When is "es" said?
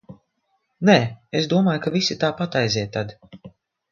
1.41-1.49